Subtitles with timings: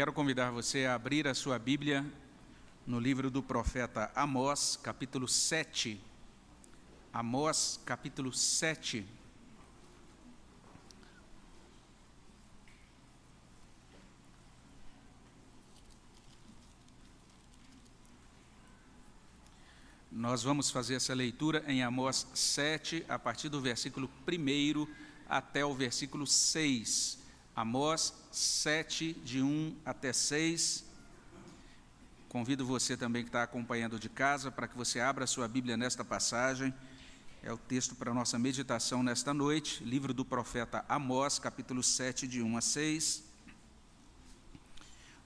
[0.00, 2.10] quero convidar você a abrir a sua Bíblia
[2.86, 6.00] no livro do profeta Amós, capítulo 7.
[7.12, 9.06] Amós, capítulo 7.
[20.10, 24.86] Nós vamos fazer essa leitura em Amós 7, a partir do versículo 1
[25.28, 27.19] até o versículo 6.
[27.54, 30.84] Amós 7, de 1 até 6.
[32.28, 36.04] Convido você também que está acompanhando de casa para que você abra sua Bíblia nesta
[36.04, 36.72] passagem.
[37.42, 42.26] É o texto para a nossa meditação nesta noite, livro do profeta Amós, capítulo 7,
[42.26, 43.24] de 1 a 6.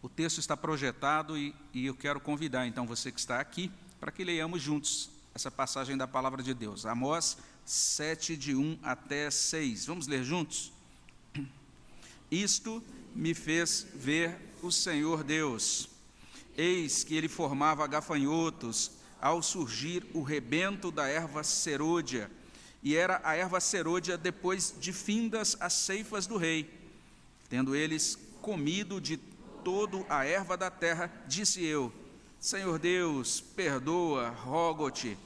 [0.01, 4.13] O texto está projetado e, e eu quero convidar então você que está aqui para
[4.13, 6.87] que leiamos juntos essa passagem da palavra de Deus.
[6.87, 9.87] Amós 7, de 1 até 6.
[9.87, 10.74] Vamos ler juntos?
[12.35, 12.83] Isto
[13.15, 15.89] me fez ver o Senhor Deus.
[16.57, 18.91] Eis que ele formava gafanhotos
[19.21, 22.29] ao surgir o rebento da erva serôdia,
[22.83, 26.69] e era a erva serôdia depois de findas as ceifas do rei.
[27.49, 29.17] Tendo eles comido de
[29.63, 31.93] todo a erva da terra, disse eu:
[32.41, 35.17] Senhor Deus, perdoa, rogo-te.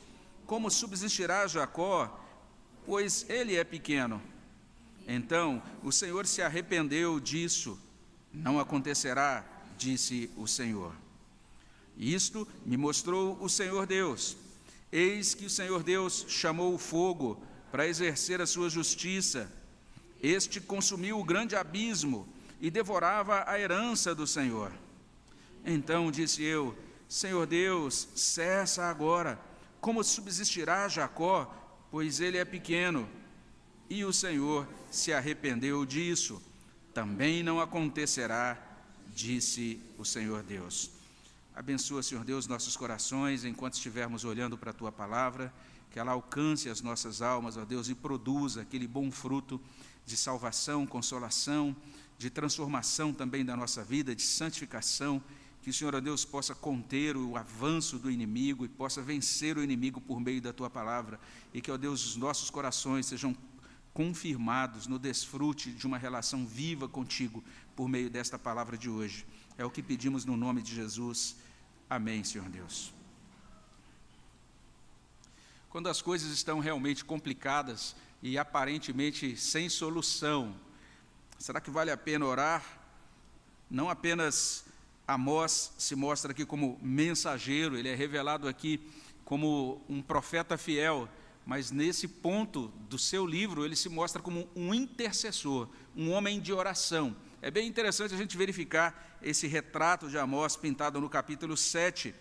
[0.44, 2.22] Como subsistirá Jacó,
[2.84, 4.22] pois ele é pequeno?
[5.08, 7.80] Então o Senhor se arrependeu disso.
[8.30, 9.42] Não acontecerá,
[9.78, 10.92] disse o Senhor.
[11.96, 14.36] Isto me mostrou o Senhor Deus.
[14.92, 17.42] Eis que o Senhor Deus chamou o fogo
[17.72, 19.50] para exercer a sua justiça.
[20.22, 22.28] Este consumiu o grande abismo
[22.60, 24.70] e devorava a herança do Senhor.
[25.64, 26.76] Então disse eu:
[27.08, 29.40] Senhor Deus, cessa agora.
[29.80, 31.54] Como subsistirá Jacó,
[31.90, 33.08] pois ele é pequeno?
[33.90, 36.42] E o Senhor se arrependeu disso.
[36.92, 38.58] Também não acontecerá,
[39.14, 40.90] disse o Senhor Deus.
[41.54, 45.52] Abençoa, Senhor Deus, nossos corações enquanto estivermos olhando para a tua palavra,
[45.90, 49.60] que ela alcance as nossas almas, ó Deus, e produza aquele bom fruto
[50.04, 51.74] de salvação, consolação,
[52.18, 55.22] de transformação também da nossa vida, de santificação.
[55.62, 59.64] Que o Senhor, ó Deus, possa conter o avanço do inimigo e possa vencer o
[59.64, 61.18] inimigo por meio da tua palavra.
[61.52, 63.36] E que, ó Deus, os nossos corações sejam
[63.98, 67.42] confirmados no desfrute de uma relação viva contigo
[67.74, 69.26] por meio desta palavra de hoje.
[69.58, 71.34] É o que pedimos no nome de Jesus.
[71.90, 72.94] Amém, Senhor Deus.
[75.68, 80.54] Quando as coisas estão realmente complicadas e aparentemente sem solução,
[81.36, 82.62] será que vale a pena orar?
[83.68, 84.64] Não apenas
[85.08, 88.80] Amós se mostra aqui como mensageiro, ele é revelado aqui
[89.24, 91.08] como um profeta fiel,
[91.48, 95.66] mas nesse ponto do seu livro ele se mostra como um intercessor,
[95.96, 97.16] um homem de oração.
[97.40, 102.14] É bem interessante a gente verificar esse retrato de Amós pintado no capítulo 7.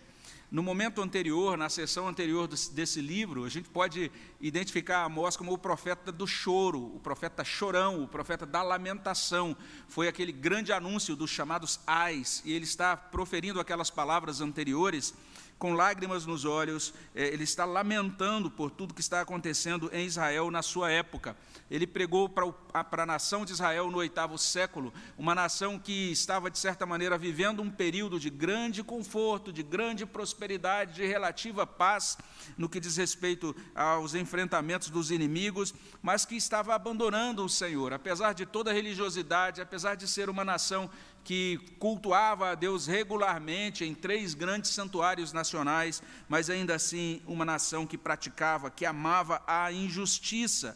[0.50, 5.58] No momento anterior, na sessão anterior desse livro, a gente pode identificar Amós como o
[5.58, 9.54] profeta do choro, o profeta chorão, o profeta da lamentação.
[9.88, 15.12] Foi aquele grande anúncio dos chamados ais, e ele está proferindo aquelas palavras anteriores
[15.58, 20.50] com lágrimas nos olhos, é, ele está lamentando por tudo que está acontecendo em Israel
[20.50, 21.36] na sua época.
[21.70, 26.58] Ele pregou para a nação de Israel no oitavo século, uma nação que estava, de
[26.58, 32.16] certa maneira, vivendo um período de grande conforto, de grande prosperidade, de relativa paz,
[32.56, 38.32] no que diz respeito aos enfrentamentos dos inimigos, mas que estava abandonando o Senhor, apesar
[38.32, 40.88] de toda a religiosidade, apesar de ser uma nação
[41.28, 47.86] que cultuava a Deus regularmente em três grandes santuários nacionais, mas ainda assim uma nação
[47.86, 50.74] que praticava, que amava a injustiça.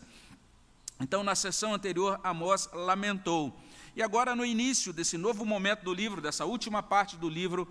[1.00, 3.58] Então, na sessão anterior, Amós lamentou.
[3.96, 7.66] E agora, no início desse novo momento do livro, dessa última parte do livro,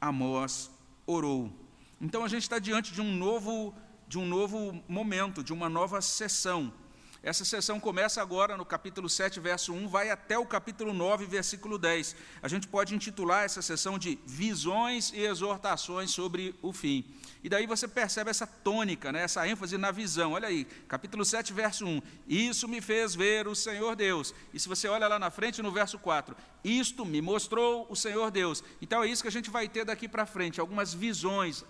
[0.00, 0.70] Amós
[1.06, 1.52] orou.
[2.00, 3.74] Então, a gente está diante de um novo,
[4.08, 6.72] de um novo momento, de uma nova sessão.
[7.22, 11.78] Essa sessão começa agora no capítulo 7, verso 1, vai até o capítulo 9, versículo
[11.78, 12.16] 10.
[12.42, 17.04] A gente pode intitular essa sessão de Visões e Exortações sobre o Fim.
[17.40, 20.32] E daí você percebe essa tônica, né, essa ênfase na visão.
[20.32, 22.02] Olha aí, capítulo 7, verso 1.
[22.26, 24.34] Isso me fez ver o Senhor Deus.
[24.52, 28.32] E se você olha lá na frente, no verso 4, isto me mostrou o Senhor
[28.32, 28.64] Deus.
[28.80, 31.64] Então é isso que a gente vai ter daqui para frente, algumas visões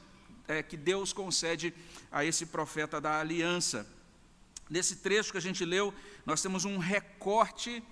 [0.49, 1.75] é, que Deus concede
[2.11, 3.87] a esse profeta da aliança.
[4.73, 5.93] Nesse trecho que a gente leu,
[6.25, 7.85] nós temos um recorte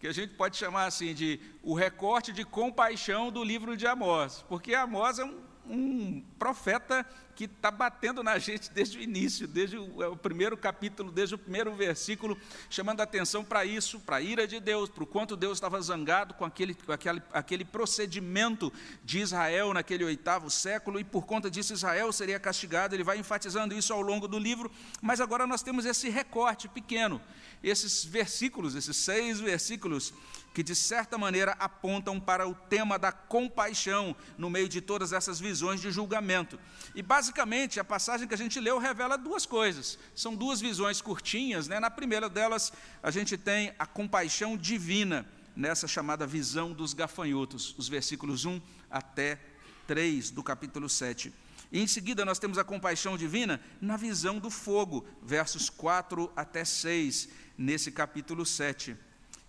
[0.00, 4.42] que a gente pode chamar assim de o recorte de compaixão do livro de Amós,
[4.48, 5.38] porque Amós é um,
[5.68, 10.56] um profeta que está batendo na gente desde o início, desde o, é o, primeiro
[10.56, 12.36] capítulo, desde o primeiro versículo,
[12.68, 15.80] chamando a atenção para isso, para a ira de Deus, para o quanto Deus estava
[15.80, 18.72] zangado com, aquele, com aquele, aquele procedimento
[19.02, 22.94] de Israel naquele oitavo século, e por conta disso Israel seria castigado.
[22.94, 24.70] Ele vai enfatizando isso ao longo do livro,
[25.00, 27.20] mas agora nós temos esse recorte pequeno,
[27.62, 30.12] esses versículos, esses seis versículos
[30.52, 35.40] que de certa maneira apontam para o tema da compaixão no meio de todas essas
[35.40, 36.58] visões de julgamento.
[36.94, 39.98] E basicamente a passagem que a gente leu revela duas coisas.
[40.14, 41.80] São duas visões curtinhas, né?
[41.80, 42.72] Na primeira delas,
[43.02, 45.26] a gente tem a compaixão divina
[45.56, 48.60] nessa chamada visão dos gafanhotos, os versículos 1
[48.90, 49.38] até
[49.86, 51.32] 3 do capítulo 7.
[51.70, 56.64] E em seguida nós temos a compaixão divina na visão do fogo, versos 4 até
[56.64, 58.94] 6, nesse capítulo 7.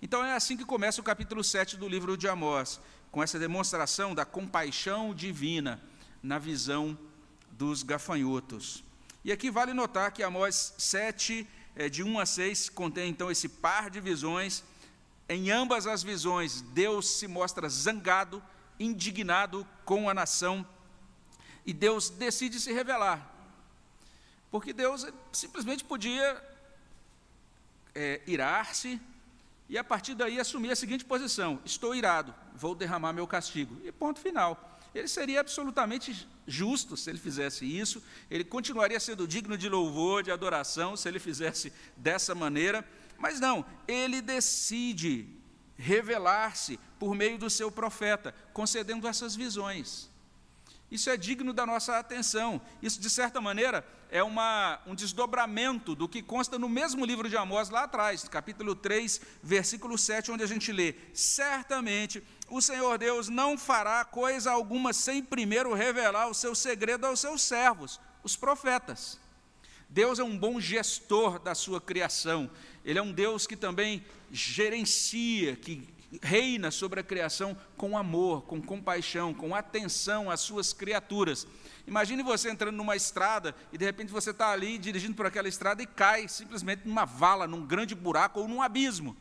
[0.04, 2.78] Então é assim que começa o capítulo 7 do livro de Amós,
[3.10, 5.82] com essa demonstração da compaixão divina
[6.22, 7.00] na visão
[7.52, 8.84] dos gafanhotos.
[9.24, 13.48] E aqui vale notar que Amós 7, é, de 1 a 6, contém então esse
[13.48, 14.62] par de visões.
[15.30, 18.44] Em ambas as visões, Deus se mostra zangado,
[18.78, 20.68] indignado com a nação,
[21.66, 23.34] e Deus decide se revelar.
[24.52, 26.44] Porque Deus simplesmente podia
[27.96, 29.00] é, irar-se,
[29.70, 33.80] e a partir daí assumir a seguinte posição: estou irado, vou derramar meu castigo.
[33.84, 34.70] E ponto final.
[34.94, 40.32] Ele seria absolutamente justo se ele fizesse isso, ele continuaria sendo digno de louvor, de
[40.32, 42.88] adoração, se ele fizesse dessa maneira,
[43.18, 45.28] mas não, ele decide
[45.76, 50.13] revelar-se por meio do seu profeta, concedendo essas visões.
[50.94, 52.62] Isso é digno da nossa atenção.
[52.80, 57.36] Isso, de certa maneira, é uma, um desdobramento do que consta no mesmo livro de
[57.36, 63.28] Amós lá atrás, capítulo 3, versículo 7, onde a gente lê: Certamente o Senhor Deus
[63.28, 69.20] não fará coisa alguma sem primeiro revelar o seu segredo aos seus servos, os profetas.
[69.90, 72.48] Deus é um bom gestor da sua criação,
[72.86, 78.62] Ele é um Deus que também gerencia, que reina sobre a criação com amor, com
[78.62, 81.48] compaixão, com atenção às suas criaturas.
[81.88, 85.82] Imagine você entrando numa estrada e de repente você está ali dirigindo por aquela estrada
[85.82, 89.16] e cai simplesmente numa vala, num grande buraco ou num abismo.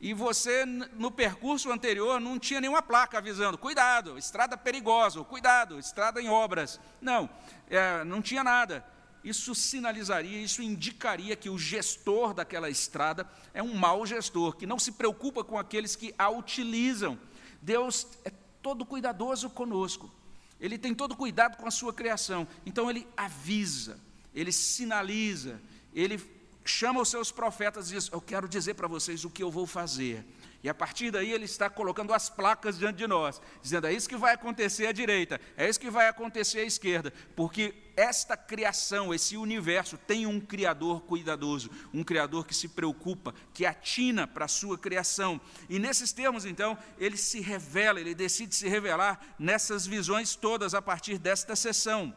[0.00, 5.78] E você, no percurso anterior, não tinha nenhuma placa avisando: cuidado, estrada perigosa, ou cuidado,
[5.78, 6.80] estrada em obras.
[7.02, 7.28] Não,
[7.68, 8.82] é, não tinha nada.
[9.22, 14.78] Isso sinalizaria, isso indicaria que o gestor daquela estrada é um mau gestor, que não
[14.78, 17.18] se preocupa com aqueles que a utilizam.
[17.60, 18.32] Deus é
[18.62, 20.10] todo cuidadoso conosco,
[20.58, 22.48] Ele tem todo cuidado com a sua criação.
[22.64, 24.00] Então Ele avisa,
[24.34, 25.60] Ele sinaliza,
[25.94, 26.18] Ele
[26.64, 29.66] chama os seus profetas e diz: Eu quero dizer para vocês o que eu vou
[29.66, 30.24] fazer.
[30.62, 34.08] E a partir daí ele está colocando as placas diante de nós, dizendo: é isso
[34.08, 39.12] que vai acontecer à direita, é isso que vai acontecer à esquerda, porque esta criação,
[39.12, 44.48] esse universo, tem um Criador cuidadoso, um Criador que se preocupa, que atina para a
[44.48, 45.40] sua criação.
[45.68, 50.82] E nesses termos, então, ele se revela, ele decide se revelar nessas visões todas a
[50.82, 52.14] partir desta sessão.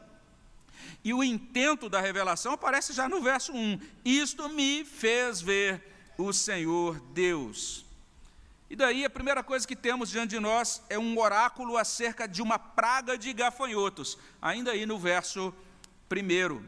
[1.02, 5.82] E o intento da revelação aparece já no verso 1: Isto me fez ver
[6.18, 7.93] o Senhor Deus.
[8.74, 12.42] E daí a primeira coisa que temos diante de nós é um oráculo acerca de
[12.42, 15.54] uma praga de gafanhotos, ainda aí no verso
[16.12, 16.66] 1.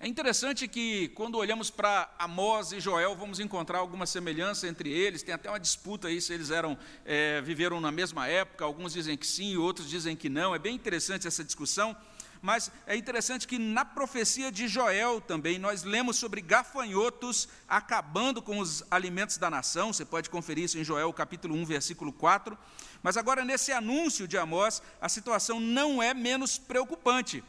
[0.00, 5.22] É interessante que, quando olhamos para Amós e Joel, vamos encontrar alguma semelhança entre eles.
[5.22, 8.64] Tem até uma disputa aí se eles eram, é, viveram na mesma época.
[8.64, 10.54] Alguns dizem que sim, outros dizem que não.
[10.54, 11.94] É bem interessante essa discussão.
[12.42, 18.58] Mas é interessante que na profecia de Joel também nós lemos sobre gafanhotos acabando com
[18.58, 19.92] os alimentos da nação.
[19.92, 22.56] Você pode conferir isso em Joel capítulo 1, versículo 4.
[23.02, 27.42] Mas agora nesse anúncio de Amós, a situação não é menos preocupante.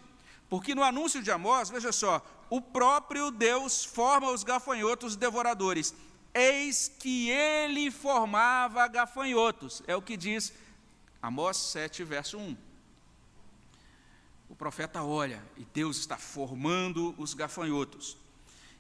[0.49, 5.93] Porque no anúncio de Amós, veja só, o próprio Deus forma os gafanhotos devoradores.
[6.33, 9.83] Eis que ele formava gafanhotos.
[9.87, 10.53] É o que diz
[11.21, 12.66] Amós 7, verso 1
[14.49, 18.17] o profeta olha e Deus está formando os gafanhotos.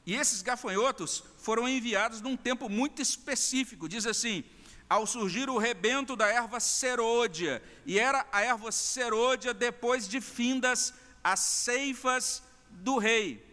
[0.05, 4.43] E esses gafanhotos foram enviados num tempo muito específico, diz assim:
[4.89, 10.93] ao surgir o rebento da erva serôdia, e era a erva serôdia depois de findas
[11.23, 13.45] as ceifas do rei.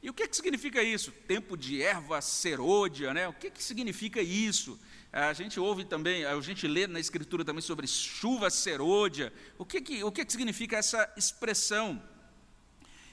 [0.00, 1.10] E o que, que significa isso?
[1.10, 3.26] Tempo de erva serôdia, né?
[3.26, 4.78] O que, que significa isso?
[5.12, 9.32] A gente ouve também, a gente lê na Escritura também sobre chuva serôdia.
[9.56, 12.02] O que, que, o que, que significa essa expressão?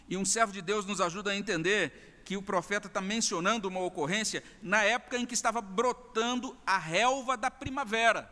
[0.08, 3.80] E um servo de Deus nos ajuda a entender que o profeta está mencionando uma
[3.80, 8.30] ocorrência na época em que estava brotando a relva da primavera.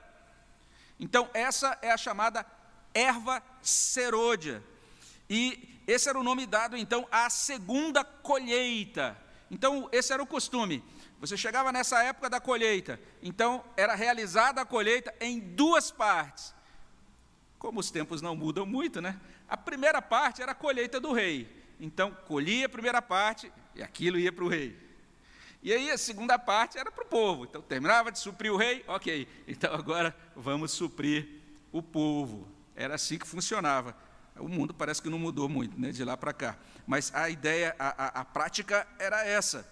[1.00, 2.46] Então, essa é a chamada
[2.93, 4.63] erva serôdia.
[5.29, 9.17] E esse era o nome dado então à segunda colheita.
[9.50, 10.84] Então, esse era o costume.
[11.23, 16.53] Você chegava nessa época da colheita, então era realizada a colheita em duas partes.
[17.57, 19.17] Como os tempos não mudam muito, né?
[19.47, 21.49] A primeira parte era a colheita do rei.
[21.79, 24.77] Então, colhia a primeira parte e aquilo ia para o rei.
[25.61, 27.45] E aí a segunda parte era para o povo.
[27.45, 29.25] Então, terminava de suprir o rei, ok.
[29.47, 31.39] Então, agora vamos suprir
[31.71, 32.49] o povo.
[32.75, 33.95] Era assim que funcionava.
[34.35, 36.57] O mundo parece que não mudou muito, né, de lá para cá.
[36.85, 39.71] Mas a ideia, a, a, a prática era essa.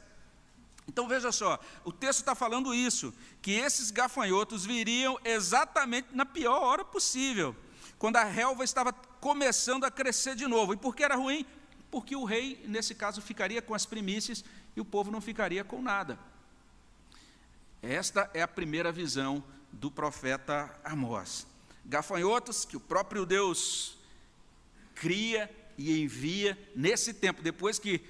[0.92, 6.62] Então veja só, o texto está falando isso, que esses gafanhotos viriam exatamente na pior
[6.62, 7.56] hora possível,
[7.98, 10.74] quando a relva estava começando a crescer de novo.
[10.74, 11.46] E por que era ruim?
[11.90, 14.44] Porque o rei, nesse caso, ficaria com as primícias
[14.76, 16.20] e o povo não ficaria com nada.
[17.82, 21.48] Esta é a primeira visão do profeta Amós.
[21.86, 23.98] Gafanhotos que o próprio Deus
[24.94, 25.50] cria
[25.82, 28.02] e envia nesse tempo, depois que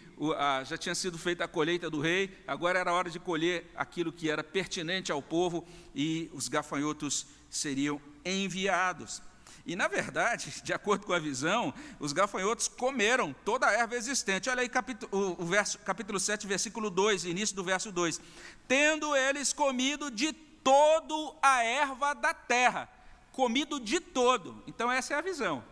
[0.65, 4.29] já tinha sido feita a colheita do rei, agora era hora de colher aquilo que
[4.29, 9.21] era pertinente ao povo e os gafanhotos seriam enviados.
[9.65, 14.49] E, na verdade, de acordo com a visão, os gafanhotos comeram toda a erva existente.
[14.49, 18.19] Olha aí capítulo, o, verso, capítulo 7, versículo 2, início do verso 2.
[18.67, 22.89] Tendo eles comido de todo a erva da terra.
[23.31, 24.61] Comido de todo.
[24.67, 25.63] Então, essa é a visão.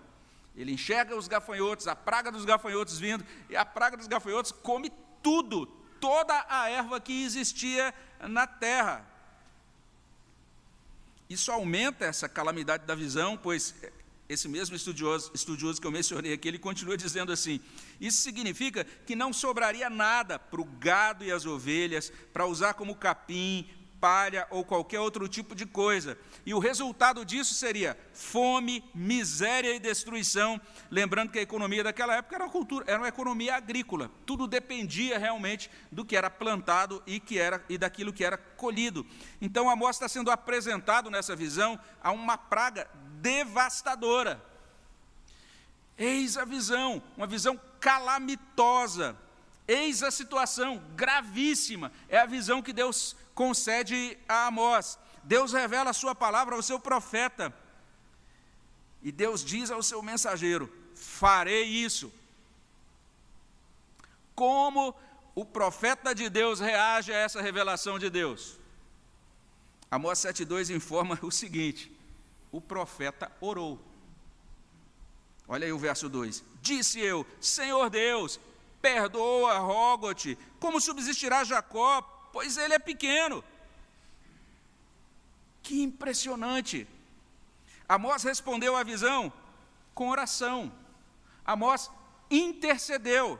[0.59, 4.91] Ele enxerga os gafanhotos, a praga dos gafanhotos vindo, e a praga dos gafanhotos come
[5.23, 5.65] tudo,
[6.01, 7.93] toda a erva que existia
[8.27, 9.07] na terra.
[11.29, 13.73] Isso aumenta essa calamidade da visão, pois
[14.27, 17.61] esse mesmo estudioso, estudioso que eu mencionei aqui, ele continua dizendo assim:
[17.99, 22.95] isso significa que não sobraria nada para o gado e as ovelhas, para usar como
[22.95, 23.67] capim,
[23.99, 26.17] palha ou qualquer outro tipo de coisa.
[26.45, 30.59] E o resultado disso seria fome, miséria e destruição.
[30.89, 34.09] Lembrando que a economia daquela época era uma, cultura, era uma economia agrícola.
[34.25, 39.05] Tudo dependia realmente do que era plantado e, que era, e daquilo que era colhido.
[39.41, 42.89] Então Amós está sendo apresentado nessa visão a uma praga
[43.21, 44.43] devastadora.
[45.97, 49.17] Eis a visão, uma visão calamitosa.
[49.69, 51.91] Eis a situação gravíssima.
[52.07, 54.97] É a visão que Deus concede a Amós.
[55.23, 57.53] Deus revela a sua palavra ao seu profeta.
[59.03, 62.11] E Deus diz ao seu mensageiro: farei isso.
[64.33, 64.95] Como
[65.35, 68.57] o profeta de Deus reage a essa revelação de Deus?
[69.91, 71.95] Amós 7,2 informa o seguinte:
[72.51, 73.79] o profeta orou.
[75.47, 78.39] Olha aí o verso 2: Disse eu, Senhor Deus,
[78.81, 83.43] perdoa, rogo-te, como subsistirá Jacó pois ele é pequeno.
[85.61, 86.87] Que impressionante.
[87.87, 89.31] Amós respondeu à visão
[89.93, 90.71] com oração.
[91.45, 91.89] Amós
[92.29, 93.39] intercedeu.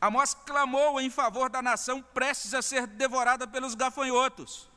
[0.00, 4.68] Amós clamou em favor da nação prestes a ser devorada pelos gafanhotos.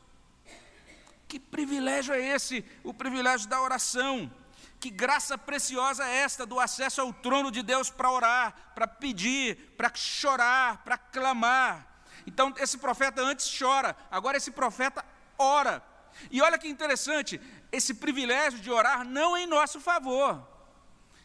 [1.28, 2.66] Que privilégio é esse?
[2.84, 4.32] O privilégio da oração.
[4.80, 9.74] Que graça preciosa é esta do acesso ao trono de Deus para orar, para pedir,
[9.76, 11.86] para chorar, para clamar.
[12.26, 15.04] Então, esse profeta antes chora, agora esse profeta
[15.38, 15.84] ora.
[16.32, 17.40] E olha que interessante,
[17.72, 20.48] esse privilégio de orar não em nosso favor,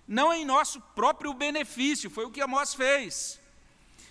[0.07, 3.41] não em nosso próprio benefício, foi o que Amós fez.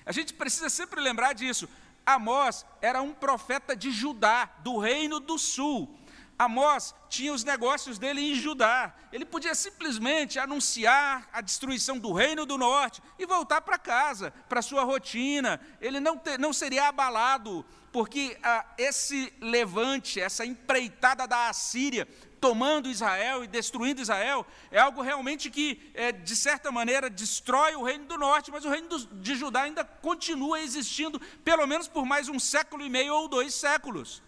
[0.05, 1.69] A gente precisa sempre lembrar disso.
[2.05, 5.97] Amós era um profeta de Judá, do reino do sul.
[6.37, 8.93] Amós tinha os negócios dele em Judá.
[9.11, 14.61] Ele podia simplesmente anunciar a destruição do reino do norte e voltar para casa, para
[14.61, 15.61] sua rotina.
[15.79, 22.07] Ele não, ter, não seria abalado, porque ah, esse levante, essa empreitada da Assíria,
[22.41, 27.83] tomando Israel e destruindo Israel, é algo realmente que, é, de certa maneira, destrói o
[27.83, 32.05] reino do norte, mas o reino do, de Judá ainda continua existindo, pelo menos por
[32.05, 34.21] mais um século e meio ou dois séculos.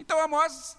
[0.00, 0.76] Então Amós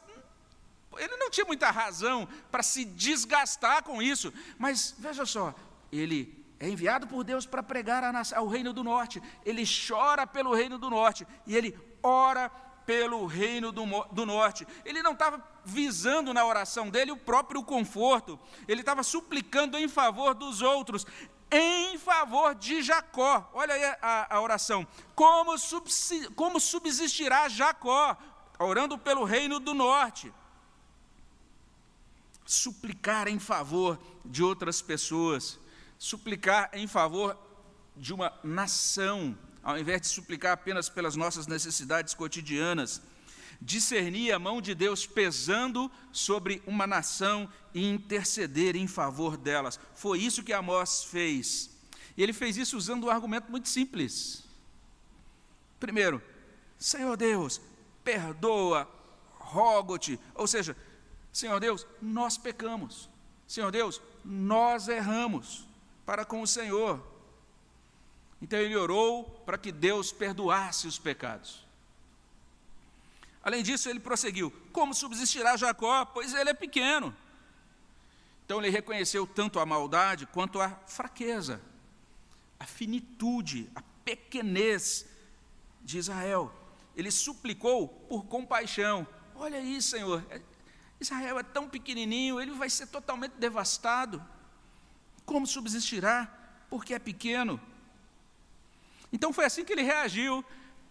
[0.98, 5.54] ele não tinha muita razão para se desgastar com isso, mas veja só,
[5.92, 10.78] ele é enviado por Deus para pregar ao reino do norte, ele chora pelo reino
[10.78, 12.50] do norte e ele ora
[12.86, 14.68] pelo reino do, do norte.
[14.86, 20.34] Ele não estava visando na oração dele o próprio conforto, ele estava suplicando em favor
[20.34, 21.06] dos outros,
[21.52, 23.50] em favor de Jacó.
[23.54, 24.88] Olha aí a, a oração.
[25.14, 25.56] Como,
[26.36, 28.16] como subsistirá Jacó?
[28.58, 30.32] Orando pelo reino do norte
[32.46, 35.60] suplicar em favor de outras pessoas,
[35.98, 37.38] suplicar em favor
[37.98, 43.02] de uma nação, ao invés de suplicar apenas pelas nossas necessidades cotidianas,
[43.62, 49.80] discernir a mão de Deus pesando sobre uma nação e interceder em favor delas.
[49.96, 51.70] Foi isso que Amós fez.
[52.16, 54.44] E ele fez isso usando um argumento muito simples.
[55.80, 56.22] Primeiro,
[56.78, 57.60] Senhor Deus,
[58.04, 58.90] perdoa,
[59.38, 60.20] rogo-te.
[60.34, 60.76] Ou seja,
[61.36, 63.10] Senhor Deus, nós pecamos.
[63.46, 65.68] Senhor Deus, nós erramos
[66.06, 67.06] para com o Senhor.
[68.42, 71.68] Então ele orou para que Deus perdoasse os pecados.
[73.44, 76.06] Além disso, ele prosseguiu: Como subsistirá Jacó?
[76.06, 77.14] Pois ele é pequeno.
[78.46, 81.62] Então ele reconheceu tanto a maldade quanto a fraqueza,
[82.58, 85.06] a finitude, a pequenez
[85.84, 86.50] de Israel.
[86.96, 89.06] Ele suplicou por compaixão.
[89.36, 90.24] Olha aí, Senhor,
[91.00, 94.24] Israel é tão pequenininho, ele vai ser totalmente devastado.
[95.26, 96.28] Como subsistirá?
[96.70, 97.60] Porque é pequeno.
[99.12, 100.44] Então foi assim que ele reagiu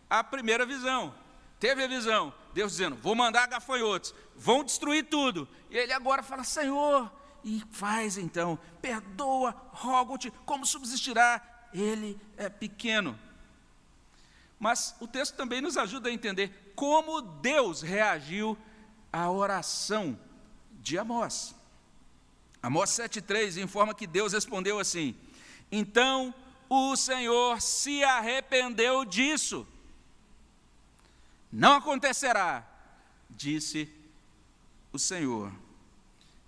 [0.09, 1.15] à primeira visão.
[1.59, 5.49] Teve a visão, Deus dizendo: Vou mandar gafanhotos, vão destruir tudo.
[5.71, 7.11] E ele agora fala: Senhor,
[7.43, 11.41] e faz então, perdoa, rogo-te, como subsistirá?
[11.73, 13.19] Ele é pequeno.
[14.59, 18.57] Mas o texto também nos ajuda a entender como Deus reagiu
[19.15, 20.19] à oração
[20.83, 21.55] de Amós.
[22.61, 25.15] Amós 7,3 informa que Deus respondeu assim:
[25.71, 26.35] Então
[26.69, 29.65] o Senhor se arrependeu disso.
[31.53, 32.67] Não acontecerá,
[33.31, 33.89] disse
[34.93, 35.53] o Senhor.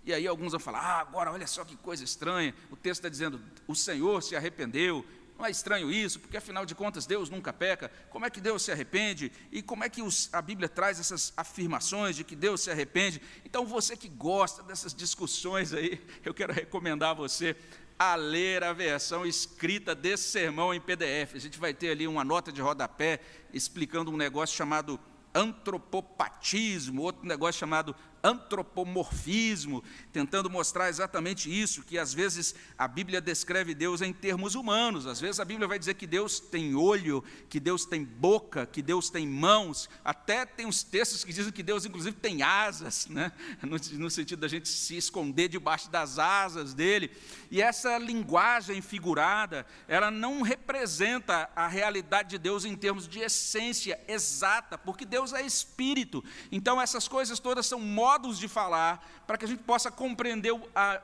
[0.04, 2.52] E aí alguns vão falar: ah, agora olha só que coisa estranha.
[2.68, 5.06] O texto está dizendo: o Senhor se arrependeu.
[5.38, 7.90] Não é estranho isso, porque afinal de contas Deus nunca peca.
[8.08, 9.30] Como é que Deus se arrepende?
[9.52, 13.20] E como é que os, a Bíblia traz essas afirmações de que Deus se arrepende?
[13.44, 17.54] Então você que gosta dessas discussões aí, eu quero recomendar a você
[17.98, 21.34] a ler a versão escrita desse sermão em PDF.
[21.34, 23.20] A gente vai ter ali uma nota de rodapé
[23.52, 24.98] explicando um negócio chamado
[25.34, 27.94] antropopatismo, outro negócio chamado
[28.26, 35.06] antropomorfismo, tentando mostrar exatamente isso, que às vezes a Bíblia descreve Deus em termos humanos,
[35.06, 38.83] às vezes a Bíblia vai dizer que Deus tem olho, que Deus tem boca, que
[38.83, 43.30] Deus tem mãos, até tem uns textos que dizem que Deus, inclusive, tem asas, né?
[43.62, 47.10] no, no sentido da gente se esconder debaixo das asas dele,
[47.50, 54.00] e essa linguagem figurada, ela não representa a realidade de Deus em termos de essência
[54.08, 59.36] exata, porque Deus é espírito, então essas coisas todas são modos modos de falar, para
[59.36, 60.50] que a gente possa compreender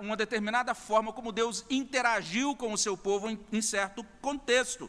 [0.01, 4.89] uma determinada forma como Deus interagiu com o seu povo em, certo contexto.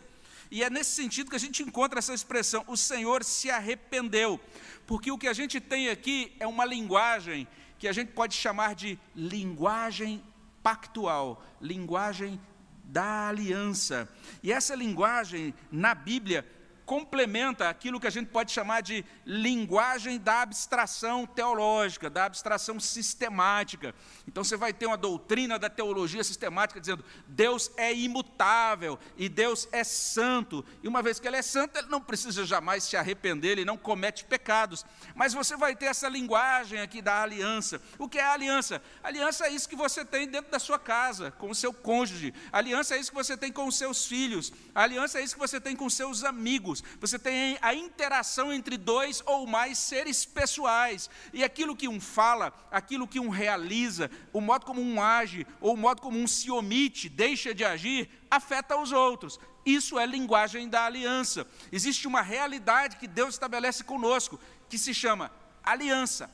[0.49, 4.39] E é nesse sentido que a gente encontra essa expressão, o Senhor se arrependeu,
[4.87, 7.45] porque o que a gente tem aqui é uma linguagem
[7.77, 10.23] que a gente pode chamar de linguagem
[10.61, 12.39] pactual, linguagem
[12.85, 14.07] da aliança.
[14.41, 16.47] E essa linguagem, na Bíblia,
[16.85, 23.95] complementa aquilo que a gente pode chamar de linguagem da abstração teológica, da abstração sistemática.
[24.27, 29.67] Então você vai ter uma doutrina da teologia sistemática dizendo Deus é imutável e Deus
[29.71, 30.63] é santo.
[30.81, 33.77] E uma vez que ele é santo, ele não precisa jamais se arrepender, ele não
[33.77, 34.85] comete pecados.
[35.15, 37.81] Mas você vai ter essa linguagem aqui da aliança.
[37.97, 38.81] O que é a aliança?
[39.01, 42.33] A aliança é isso que você tem dentro da sua casa, com o seu cônjuge.
[42.51, 44.51] A aliança é isso que você tem com os seus filhos.
[44.75, 48.51] A aliança é isso que você tem com os seus amigos você tem a interação
[48.51, 51.09] entre dois ou mais seres pessoais.
[51.31, 55.73] E aquilo que um fala, aquilo que um realiza, o modo como um age, ou
[55.73, 59.39] o modo como um se omite, deixa de agir, afeta os outros.
[59.65, 61.47] Isso é linguagem da aliança.
[61.71, 65.31] Existe uma realidade que Deus estabelece conosco, que se chama
[65.63, 66.29] aliança,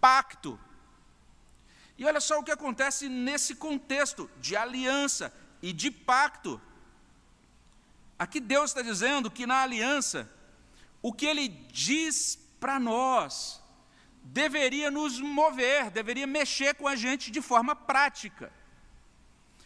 [0.00, 0.58] pacto.
[1.96, 6.60] E olha só o que acontece nesse contexto de aliança e de pacto.
[8.18, 10.30] Aqui Deus está dizendo que na aliança,
[11.02, 13.62] o que Ele diz para nós
[14.22, 18.50] deveria nos mover, deveria mexer com a gente de forma prática,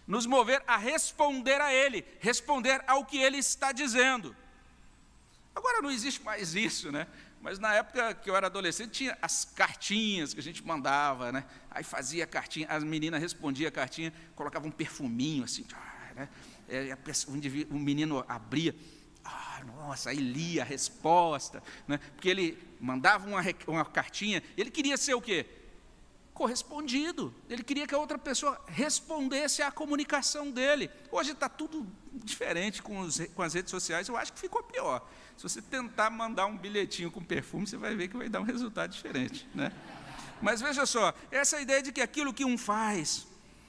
[0.06, 4.34] nos mover a responder a Ele, responder ao que Ele está dizendo.
[5.54, 7.06] Agora não existe mais isso, né?
[7.40, 11.44] Mas na época que eu era adolescente, tinha as cartinhas que a gente mandava, né?
[11.70, 15.64] Aí fazia a cartinha, as meninas respondiam a cartinha, colocava um perfuminho assim,
[16.16, 16.28] né?
[16.68, 17.36] É, pessoa,
[17.70, 18.74] o menino abria,
[19.24, 21.98] ah, nossa, aí lia a resposta, né?
[22.14, 25.46] porque ele mandava uma, uma cartinha, ele queria ser o quê?
[26.32, 30.88] Correspondido, ele queria que a outra pessoa respondesse à comunicação dele.
[31.10, 35.06] Hoje está tudo diferente com, os, com as redes sociais, eu acho que ficou pior.
[35.36, 38.44] Se você tentar mandar um bilhetinho com perfume, você vai ver que vai dar um
[38.44, 39.48] resultado diferente.
[39.54, 39.72] Né?
[40.40, 43.26] Mas veja só, essa ideia de que aquilo que um faz,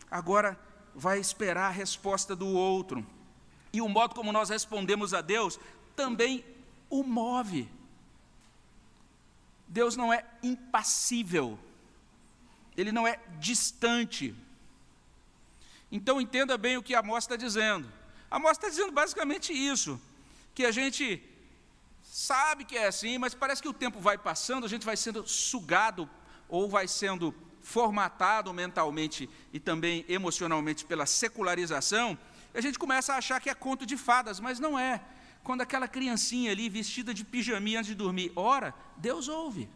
[0.10, 0.58] agora
[1.00, 3.06] vai esperar a resposta do outro.
[3.72, 5.58] E o modo como nós respondemos a Deus
[5.96, 6.44] também
[6.90, 7.70] o move.
[9.68, 11.58] Deus não é impassível,
[12.76, 14.36] Ele não é distante.
[15.92, 17.90] Então entenda bem o que Amós está dizendo.
[18.30, 20.00] Amós está dizendo basicamente isso,
[20.54, 21.24] que a gente
[22.04, 25.26] sabe que é assim, mas parece que o tempo vai passando, a gente vai sendo
[25.28, 26.10] sugado
[26.50, 32.18] ou vai sendo formatado mentalmente e também emocionalmente pela secularização,
[32.54, 35.02] a gente começa a achar que é conto de fadas, mas não é.
[35.44, 39.70] Quando aquela criancinha ali, vestida de pijaminha antes de dormir, ora, Deus ouve.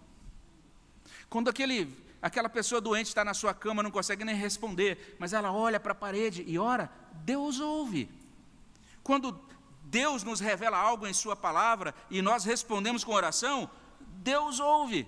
[1.29, 5.51] Quando aquele, aquela pessoa doente está na sua cama, não consegue nem responder, mas ela
[5.51, 6.91] olha para a parede e ora,
[7.23, 8.09] Deus ouve.
[9.03, 9.39] Quando
[9.85, 13.69] Deus nos revela algo em Sua palavra e nós respondemos com oração,
[13.99, 15.07] Deus ouve.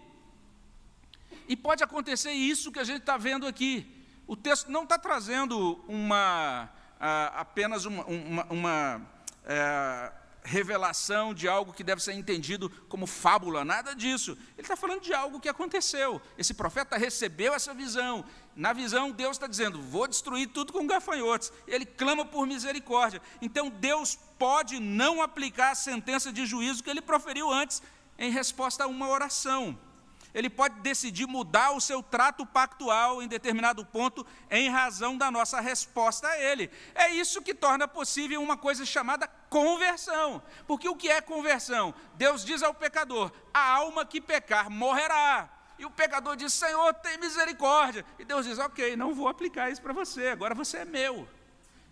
[1.48, 3.92] E pode acontecer isso que a gente está vendo aqui.
[4.28, 9.02] O texto não está trazendo uma, apenas uma, uma, uma
[9.44, 10.12] é,
[10.44, 14.32] revelação de algo que deve ser entendido como fábula, nada disso.
[14.58, 16.20] Ele está falando de algo que aconteceu.
[16.40, 18.26] Esse profeta recebeu essa visão.
[18.56, 21.54] Na visão, Deus está dizendo: vou destruir tudo com gafanhotos.
[21.68, 23.22] Ele clama por misericórdia.
[23.42, 27.84] Então, Deus pode não aplicar a sentença de juízo que ele proferiu antes,
[28.18, 29.78] em resposta a uma oração
[30.36, 35.62] ele pode decidir mudar o seu trato pactual em determinado ponto em razão da nossa
[35.62, 36.70] resposta a ele.
[36.94, 40.44] É isso que torna possível uma coisa chamada conversão.
[40.68, 41.96] Porque o que é conversão?
[42.16, 45.50] Deus diz ao pecador: a alma que pecar morrerá.
[45.80, 48.06] E o pecador diz: Senhor, tem misericórdia.
[48.20, 51.26] E Deus diz: Ok, não vou aplicar isso para você, agora você é meu.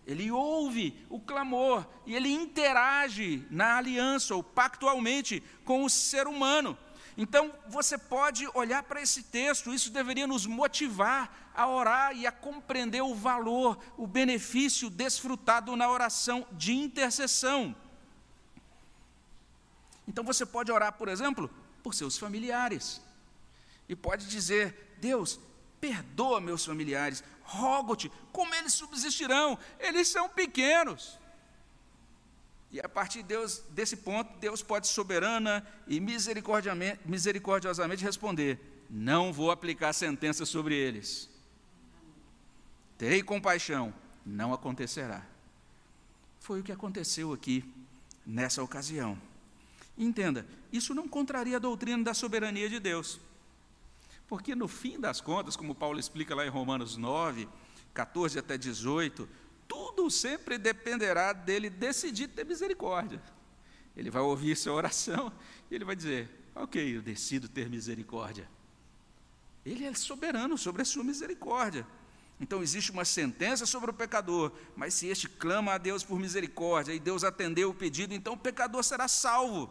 [0.05, 6.77] Ele ouve o clamor e ele interage na aliança ou pactualmente com o ser humano.
[7.17, 12.31] Então, você pode olhar para esse texto, isso deveria nos motivar a orar e a
[12.31, 17.75] compreender o valor, o benefício desfrutado na oração de intercessão.
[20.07, 21.49] Então, você pode orar, por exemplo,
[21.83, 23.01] por seus familiares,
[23.87, 25.39] e pode dizer: Deus,
[25.79, 29.57] perdoa meus familiares, rogo-te, como eles subsistirão?
[29.79, 31.19] Eles são pequenos.
[32.73, 38.59] E a partir de Deus, desse ponto, Deus pode soberana e misericordiosamente responder:
[38.89, 41.29] Não vou aplicar sentença sobre eles.
[42.97, 43.93] Terei compaixão,
[44.25, 45.23] não acontecerá.
[46.39, 47.63] Foi o que aconteceu aqui,
[48.25, 49.21] nessa ocasião.
[49.95, 53.19] Entenda, isso não contraria a doutrina da soberania de Deus.
[54.27, 57.47] Porque no fim das contas, como Paulo explica lá em Romanos 9,
[57.93, 59.29] 14 até 18,
[59.95, 63.21] tudo sempre dependerá dele decidir ter misericórdia.
[63.95, 65.31] Ele vai ouvir sua oração
[65.69, 68.49] e ele vai dizer: Ok, eu decido ter misericórdia.
[69.65, 71.87] Ele é soberano sobre a sua misericórdia.
[72.39, 76.91] Então existe uma sentença sobre o pecador, mas se este clama a Deus por misericórdia
[76.93, 79.69] e Deus atendeu o pedido, então o pecador será salvo.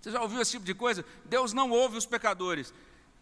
[0.00, 1.04] Você já ouviu esse tipo de coisa?
[1.24, 2.72] Deus não ouve os pecadores.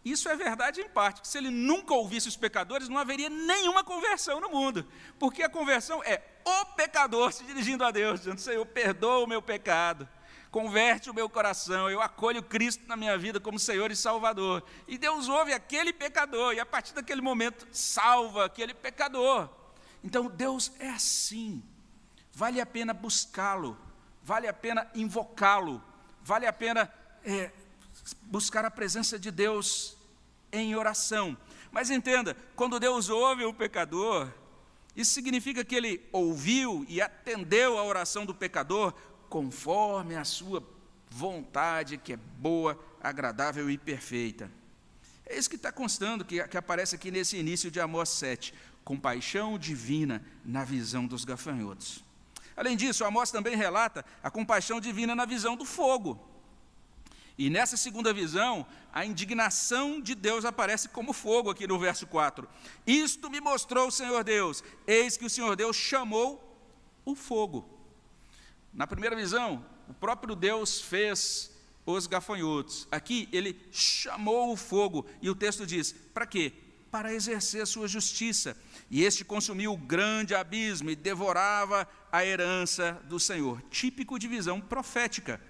[0.04, 3.84] Isso é verdade em parte, porque se ele nunca ouvisse os pecadores, não haveria nenhuma
[3.84, 4.86] conversão no mundo.
[5.18, 9.42] Porque a conversão é o pecador se dirigindo a Deus, dizendo: Senhor, perdoa o meu
[9.42, 10.08] pecado,
[10.50, 14.64] converte o meu coração, eu acolho Cristo na minha vida como Senhor e Salvador.
[14.88, 19.50] E Deus ouve aquele pecador, e a partir daquele momento salva aquele pecador.
[20.02, 21.62] Então Deus é assim.
[22.32, 23.76] Vale a pena buscá-lo,
[24.22, 25.82] vale a pena invocá-lo,
[26.22, 26.90] vale a pena
[27.22, 27.50] é,
[28.22, 29.96] buscar a presença de Deus
[30.52, 31.36] em oração.
[31.70, 34.28] Mas entenda, quando Deus ouve o pecador,
[34.96, 38.92] isso significa que ele ouviu e atendeu a oração do pecador
[39.28, 40.62] conforme a sua
[41.08, 44.50] vontade, que é boa, agradável e perfeita.
[45.24, 48.52] É isso que está constando, que, que aparece aqui nesse início de Amós 7.
[48.84, 52.04] Compaixão divina na visão dos gafanhotos.
[52.56, 56.29] Além disso, Amós também relata a compaixão divina na visão do fogo.
[57.40, 62.46] E nessa segunda visão, a indignação de Deus aparece como fogo aqui no verso 4.
[62.86, 64.62] Isto me mostrou o Senhor Deus.
[64.86, 66.62] Eis que o Senhor Deus chamou
[67.02, 67.66] o fogo.
[68.74, 71.50] Na primeira visão, o próprio Deus fez
[71.86, 72.86] os gafanhotos.
[72.92, 76.52] Aqui ele chamou o fogo e o texto diz: para quê?
[76.90, 78.54] Para exercer a sua justiça.
[78.90, 83.62] E este consumiu o grande abismo e devorava a herança do Senhor.
[83.70, 85.40] Típico de visão profética.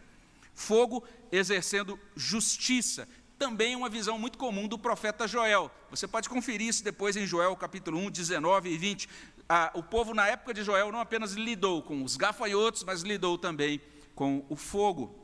[0.61, 3.09] Fogo exercendo justiça.
[3.38, 5.70] Também uma visão muito comum do profeta Joel.
[5.88, 9.09] Você pode conferir isso depois em Joel capítulo 1, 19 e 20.
[9.49, 13.38] Ah, o povo, na época de Joel, não apenas lidou com os gafanhotos, mas lidou
[13.38, 13.81] também
[14.14, 15.18] com o fogo.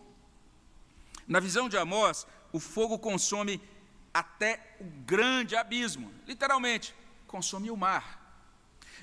[1.29, 3.61] Na visão de Amós, o fogo consome
[4.14, 6.94] até o grande abismo, literalmente,
[7.27, 8.49] consome o mar.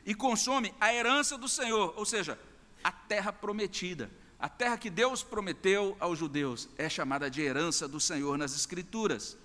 [0.04, 2.40] E consome a herança do Senhor, ou seja,
[2.84, 4.10] a terra prometida.
[4.44, 9.38] A terra que Deus prometeu aos judeus é chamada de herança do Senhor nas Escrituras.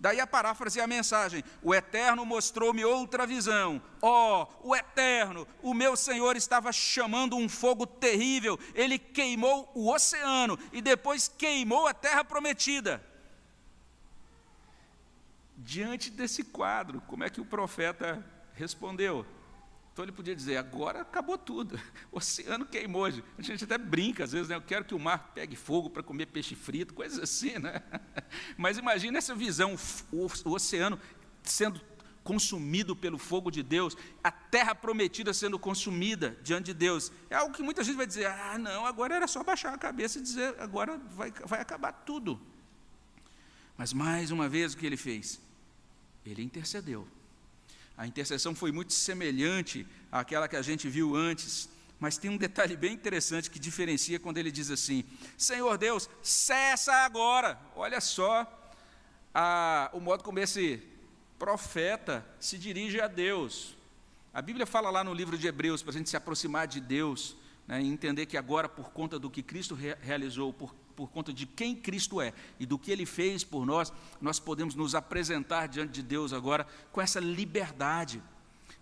[0.00, 3.82] Daí a paráfrase e a mensagem: O Eterno mostrou-me outra visão.
[4.00, 8.58] Ó, oh, o Eterno, o meu Senhor estava chamando um fogo terrível.
[8.74, 13.04] Ele queimou o oceano e depois queimou a terra prometida.
[15.54, 19.26] Diante desse quadro, como é que o profeta respondeu?
[19.94, 21.80] Então ele podia dizer: agora acabou tudo,
[22.10, 23.06] o oceano queimou.
[23.06, 24.56] A gente até brinca às vezes, né?
[24.56, 27.80] eu quero que o mar pegue fogo para comer peixe frito, coisas assim, né?
[28.58, 29.76] Mas imagine essa visão:
[30.10, 30.98] o, oceano
[31.44, 31.80] sendo
[32.24, 37.12] consumido pelo fogo de Deus, a terra prometida sendo consumida diante de Deus.
[37.30, 40.18] É algo que muita gente vai dizer: ah, não, agora era só baixar a cabeça
[40.18, 42.40] e dizer: agora vai, vai acabar tudo.
[43.78, 45.40] Mas mais uma vez o que ele fez?
[46.26, 47.06] Ele intercedeu.
[47.96, 51.68] A intercessão foi muito semelhante àquela que a gente viu antes,
[52.00, 55.04] mas tem um detalhe bem interessante que diferencia quando ele diz assim:
[55.38, 57.58] Senhor Deus, cessa agora.
[57.76, 58.46] Olha só
[59.32, 60.82] a, o modo como esse
[61.38, 63.76] profeta se dirige a Deus.
[64.32, 67.36] A Bíblia fala lá no livro de Hebreus para a gente se aproximar de Deus
[67.66, 71.32] né, e entender que agora, por conta do que Cristo re realizou, por por conta
[71.32, 75.66] de quem Cristo é e do que Ele fez por nós, nós podemos nos apresentar
[75.66, 78.22] diante de Deus agora com essa liberdade.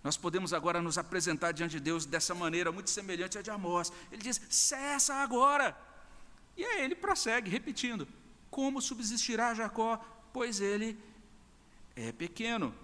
[0.02, 3.92] Nós podemos agora nos apresentar diante de Deus dessa maneira muito semelhante à de Amós.
[4.10, 5.76] Ele diz: cessa agora.
[6.56, 8.06] E aí ele prossegue, repetindo:
[8.50, 9.96] Como subsistirá Jacó?
[10.32, 10.98] Pois ele
[11.94, 12.74] é pequeno.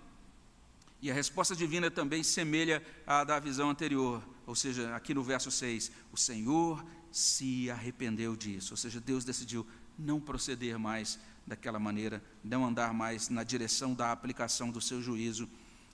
[1.01, 5.51] E a resposta divina também semelha à da visão anterior, ou seja, aqui no verso
[5.51, 9.67] 6: O Senhor se arrependeu disso, ou seja, Deus decidiu
[9.99, 15.49] não proceder mais daquela maneira, não andar mais na direção da aplicação do seu juízo,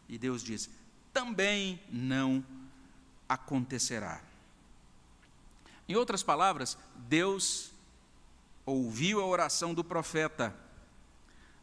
[0.09, 0.69] e Deus diz:
[1.13, 2.45] também não
[3.29, 4.23] acontecerá.
[5.89, 6.77] Em outras palavras,
[7.09, 7.71] Deus
[8.67, 10.55] ouviu a oração do profeta,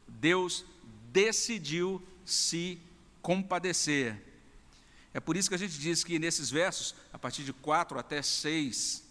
[0.07, 0.63] Deus
[1.11, 2.79] decidiu se
[3.21, 4.21] compadecer.
[5.13, 8.21] É por isso que a gente diz que nesses versos, a partir de 4 até
[8.21, 9.03] 6,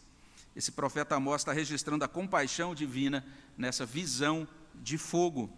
[0.54, 3.24] esse profeta Amós está registrando a compaixão divina
[3.56, 5.50] nessa visão de fogo.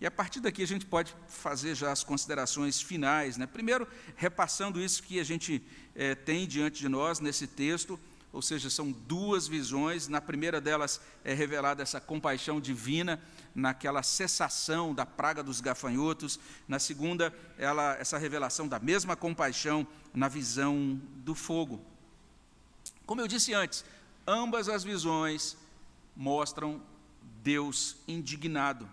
[0.00, 3.36] E a partir daqui a gente pode fazer já as considerações finais.
[3.36, 3.46] Né?
[3.46, 5.62] Primeiro, repassando isso que a gente
[5.94, 7.98] é, tem diante de nós nesse texto,
[8.32, 10.08] ou seja, são duas visões.
[10.08, 13.22] Na primeira delas é revelada essa compaixão divina,
[13.54, 16.40] naquela cessação da praga dos gafanhotos.
[16.66, 21.80] Na segunda, ela, essa revelação da mesma compaixão na visão do fogo.
[23.06, 23.84] Como eu disse antes,
[24.26, 25.56] Ambas as visões
[26.16, 26.80] mostram
[27.42, 28.88] Deus indignado.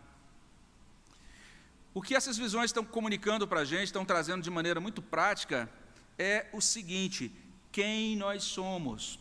[1.93, 5.69] O que essas visões estão comunicando para a gente, estão trazendo de maneira muito prática,
[6.17, 7.31] é o seguinte:
[7.71, 9.19] quem nós somos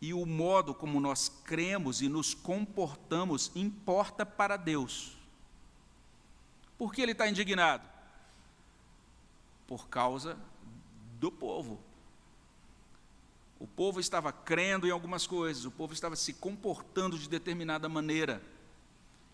[0.00, 5.16] e o modo como nós cremos e nos comportamos importa para Deus.
[6.76, 7.88] Por que ele está indignado?
[9.66, 10.38] Por causa
[11.18, 11.80] do povo.
[13.58, 18.42] O povo estava crendo em algumas coisas, o povo estava se comportando de determinada maneira,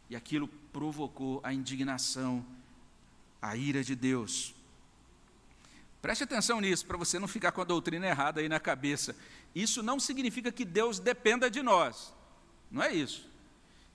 [0.08, 2.44] e aquilo provocou a indignação,
[3.40, 4.54] a ira de Deus.
[6.00, 9.16] Preste atenção nisso, para você não ficar com a doutrina errada aí na cabeça.
[9.54, 12.12] Isso não significa que Deus dependa de nós,
[12.70, 13.30] não é isso.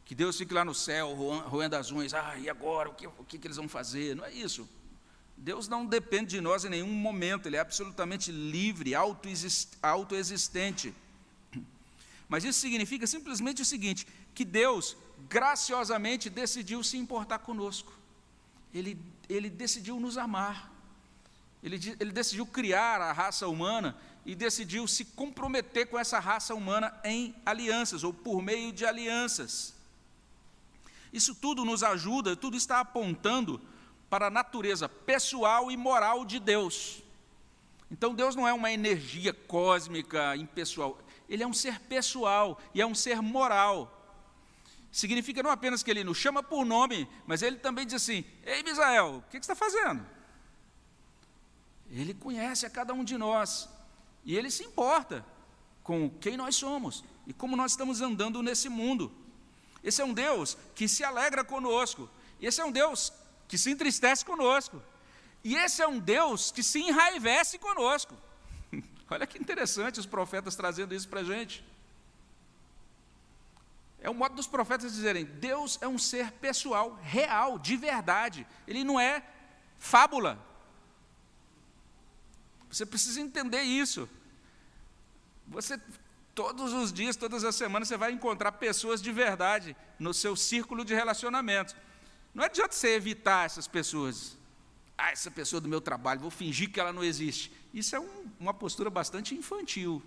[0.04, 3.26] Que Deus fique lá no céu, roendo as unhas, ah, e agora, o que, o
[3.26, 4.16] que eles vão fazer?
[4.16, 4.68] Não é isso.
[5.38, 10.94] Deus não depende de nós em nenhum momento, Ele é absolutamente livre, autoexistente.
[12.28, 14.98] Mas isso significa simplesmente o seguinte: que Deus
[15.30, 17.94] graciosamente decidiu se importar conosco,
[18.74, 20.72] Ele, ele decidiu nos amar,
[21.64, 23.96] ele, ele decidiu criar a raça humana
[24.26, 29.74] e decidiu se comprometer com essa raça humana em alianças ou por meio de alianças.
[31.12, 33.62] Isso tudo nos ajuda, tudo está apontando
[34.10, 37.04] para a natureza pessoal e moral de Deus.
[37.90, 42.86] Então Deus não é uma energia cósmica impessoal, ele é um ser pessoal e é
[42.86, 43.94] um ser moral.
[44.92, 48.64] Significa não apenas que ele nos chama por nome, mas ele também diz assim: Ei,
[48.64, 50.06] Misael, o que, você está fazendo?
[51.90, 53.70] Ele conhece a cada um de nós
[54.26, 55.26] e ele se importa
[55.84, 59.12] com quem nós somos e como nós estamos andando nesse mundo.
[59.84, 62.10] Esse é um Deus que se alegra conosco,
[62.42, 63.14] esse é um Deus
[63.48, 64.82] que se entristece conosco.
[65.44, 68.16] E esse é um Deus que se enraivece conosco.
[69.10, 71.64] Olha que interessante os profetas trazendo isso para a gente.
[74.00, 78.46] É o modo dos profetas dizerem: Deus é um ser pessoal, real, de verdade.
[78.68, 79.24] Ele não é
[79.80, 80.38] fábula.
[82.70, 84.10] Você precisa entender isso.
[85.48, 85.80] Você,
[86.36, 90.84] todos os dias, todas as semanas, você vai encontrar pessoas de verdade no seu círculo
[90.84, 91.76] de relacionamentos.
[92.38, 94.38] Não adianta você evitar essas pessoas.
[94.96, 97.52] Ah, essa pessoa do meu trabalho, vou fingir que ela não existe.
[97.74, 100.04] Isso é um, uma postura bastante infantil.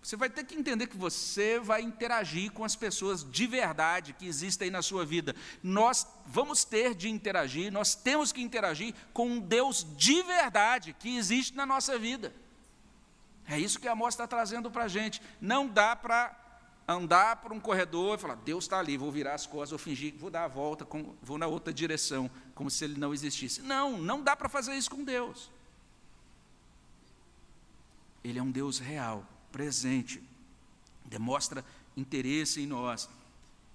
[0.00, 4.28] Você vai ter que entender que você vai interagir com as pessoas de verdade que
[4.28, 5.34] existem na sua vida.
[5.60, 11.16] Nós vamos ter de interagir, nós temos que interagir com um Deus de verdade que
[11.16, 12.32] existe na nossa vida.
[13.48, 15.20] É isso que a Amós está trazendo para a gente.
[15.40, 16.41] Não dá para
[16.92, 20.14] andar por um corredor e falar, Deus está ali, vou virar as costas, vou fingir,
[20.18, 20.86] vou dar a volta,
[21.22, 23.62] vou na outra direção, como se ele não existisse.
[23.62, 25.50] Não, não dá para fazer isso com Deus.
[28.24, 30.22] Ele é um Deus real presente,
[31.04, 31.64] demonstra
[31.96, 33.08] interesse em nós.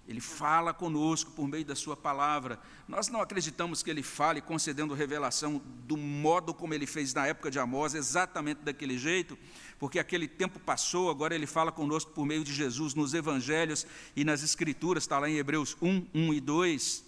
[0.08, 2.58] Ele fala conosco por meio da Sua palavra.
[2.88, 7.52] Nós não acreditamos que Ele fale concedendo revelação do modo como Ele fez na época
[7.52, 9.38] de Amós, exatamente daquele jeito,
[9.80, 13.86] porque aquele tempo passou, agora Ele fala conosco por meio de Jesus nos Evangelhos
[14.16, 17.04] e nas Escrituras, está lá em Hebreus 1, 1 e 2.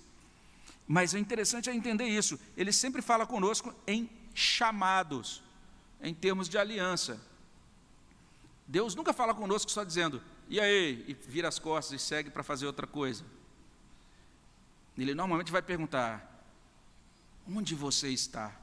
[0.88, 2.39] Mas o interessante é entender isso.
[2.55, 5.43] Ele sempre fala conosco em chamados,
[6.01, 7.19] em termos de aliança.
[8.67, 12.43] Deus nunca fala conosco só dizendo, e aí, e vira as costas e segue para
[12.43, 13.25] fazer outra coisa.
[14.95, 16.43] Ele normalmente vai perguntar:
[17.47, 18.55] onde você está?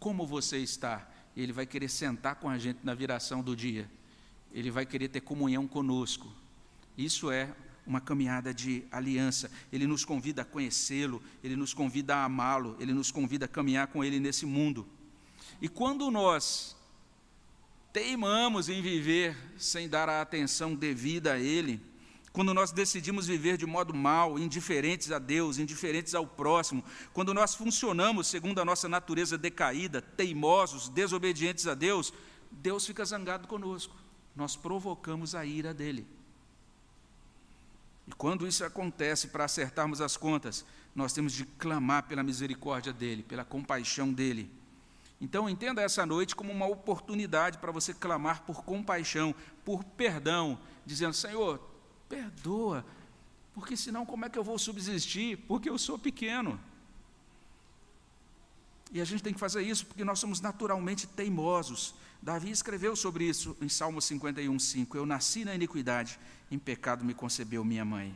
[0.00, 1.08] Como você está?
[1.36, 3.90] Ele vai querer sentar com a gente na viração do dia.
[4.52, 6.32] Ele vai querer ter comunhão conosco.
[6.96, 7.54] Isso é
[7.86, 9.50] uma caminhada de aliança.
[9.72, 13.86] Ele nos convida a conhecê-lo, ele nos convida a amá-lo, ele nos convida a caminhar
[13.88, 14.86] com ele nesse mundo.
[15.60, 16.76] E quando nós
[17.92, 21.80] teimamos em viver sem dar a atenção devida a Ele,
[22.32, 27.54] quando nós decidimos viver de modo mal, indiferentes a Deus, indiferentes ao próximo, quando nós
[27.54, 32.12] funcionamos segundo a nossa natureza decaída, teimosos, desobedientes a Deus,
[32.50, 33.94] Deus fica zangado conosco.
[34.34, 36.06] Nós provocamos a ira dele.
[38.08, 40.64] E quando isso acontece, para acertarmos as contas,
[40.94, 44.50] nós temos de clamar pela misericórdia dele, pela compaixão dele
[45.22, 49.32] então, entenda essa noite como uma oportunidade para você clamar por compaixão,
[49.64, 51.60] por perdão, dizendo: Senhor,
[52.12, 52.84] perdoa,
[53.54, 55.38] porque senão como é que eu vou subsistir?
[55.48, 56.60] Porque eu sou pequeno.
[58.92, 61.94] E a gente tem que fazer isso porque nós somos naturalmente teimosos.
[62.20, 64.94] Davi escreveu sobre isso em Salmo 51, 5.
[64.94, 66.20] Eu nasci na iniquidade,
[66.50, 68.14] em pecado me concebeu minha mãe.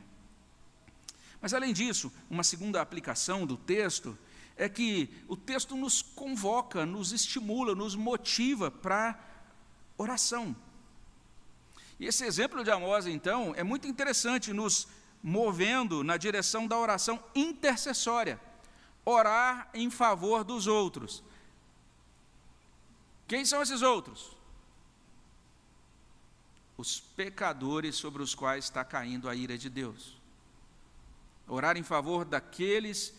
[1.41, 4.17] Mas além disso, uma segunda aplicação do texto
[4.59, 9.19] é que o texto nos convoca, nos estimula, nos motiva para
[9.97, 10.55] oração.
[11.99, 14.87] E esse exemplo de Amós, então, é muito interessante, nos
[15.23, 18.41] movendo na direção da oração intercessória,
[19.05, 21.23] orar em favor dos outros.
[23.27, 24.37] Quem são esses outros?
[26.77, 30.17] Os pecadores sobre os quais está caindo a ira de Deus.
[31.49, 33.15] Orar em favor daqueles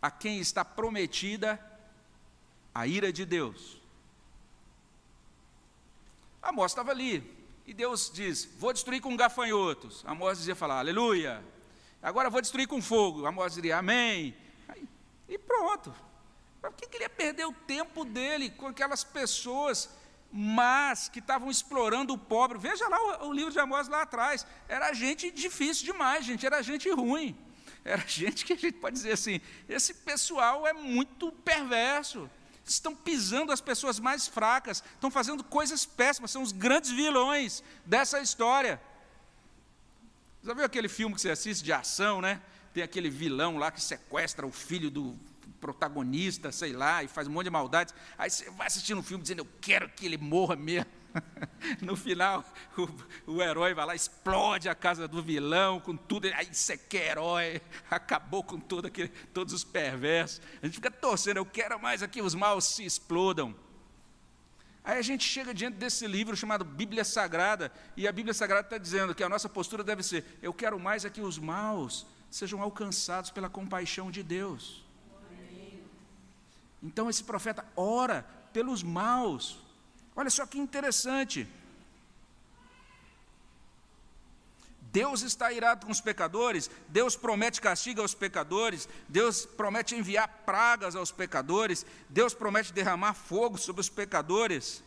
[0.00, 1.60] a quem está prometida
[2.74, 3.78] a ira de Deus.
[6.42, 7.35] Amós estava ali,
[7.66, 10.04] e Deus diz: Vou destruir com gafanhotos.
[10.06, 11.44] Amós dizia falar, aleluia.
[12.02, 13.26] Agora vou destruir com fogo.
[13.26, 14.36] Amós diria, amém.
[14.68, 14.86] Aí,
[15.28, 15.94] e pronto.
[16.60, 19.88] Por que, que ele ia perder o tempo dele com aquelas pessoas
[20.32, 22.58] mas que estavam explorando o pobre?
[22.58, 24.46] Veja lá o, o livro de Amós lá atrás.
[24.68, 27.36] Era gente difícil demais, gente, era gente ruim
[27.86, 32.28] era gente que a gente pode dizer assim: esse pessoal é muito perverso.
[32.66, 38.20] Estão pisando as pessoas mais fracas, estão fazendo coisas péssimas, são os grandes vilões dessa
[38.20, 38.80] história.
[40.42, 42.42] Já viu aquele filme que você assiste de ação, né?
[42.74, 45.16] Tem aquele vilão lá que sequestra o filho do
[45.60, 47.94] protagonista, sei lá, e faz um monte de maldades.
[48.18, 50.90] Aí você vai assistindo um filme dizendo, eu quero que ele morra mesmo.
[51.80, 52.44] No final,
[52.76, 56.28] o, o, herói vai lá, explode a casa do vilão com tudo.
[56.34, 60.40] Aí você é quer herói, acabou com todo aquele, todos os perversos.
[60.62, 63.54] A gente fica torcendo, eu quero mais aqui os maus se explodam.
[64.84, 68.78] Aí a gente chega diante desse livro chamado Bíblia Sagrada, e a Bíblia Sagrada está
[68.78, 73.30] dizendo que a nossa postura deve ser: eu quero mais aqui os maus sejam alcançados
[73.30, 74.84] pela compaixão de Deus.
[76.82, 79.58] Então esse profeta ora pelos maus,
[80.16, 81.46] Olha só que interessante.
[84.80, 90.96] Deus está irado com os pecadores, Deus promete castigo aos pecadores, Deus promete enviar pragas
[90.96, 94.82] aos pecadores, Deus promete derramar fogo sobre os pecadores.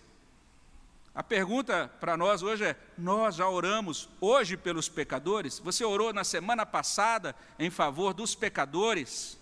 [1.13, 5.59] A pergunta para nós hoje é: nós já oramos hoje pelos pecadores?
[5.59, 9.38] Você orou na semana passada em favor dos pecadores?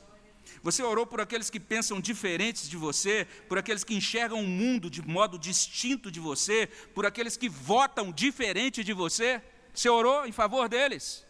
[0.64, 4.90] Você orou por aqueles que pensam diferentes de você, por aqueles que enxergam o mundo
[4.90, 9.42] de modo distinto de você, por aqueles que votam diferente de você?
[9.74, 11.26] Você orou em favor deles?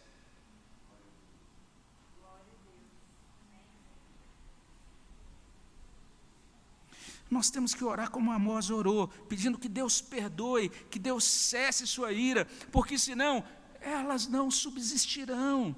[7.30, 12.12] Nós temos que orar como Amós orou, pedindo que Deus perdoe, que Deus cesse sua
[12.12, 13.44] ira, porque senão
[13.80, 15.76] elas não subsistirão.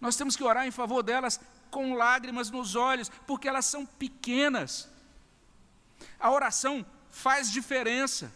[0.00, 1.40] Nós temos que orar em favor delas
[1.72, 4.88] com lágrimas nos olhos, porque elas são pequenas.
[6.20, 8.30] A oração faz diferença.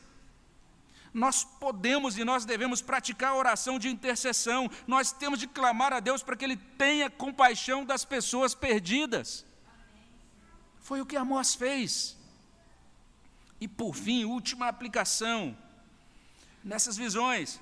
[1.12, 4.70] Nós podemos e nós devemos praticar a oração de intercessão.
[4.87, 9.45] Nós temos de clamar a Deus para que Ele tenha compaixão das pessoas perdidas.
[10.80, 12.16] Foi o que Amós fez.
[13.61, 15.57] E por fim, última aplicação.
[16.64, 17.61] Nessas visões,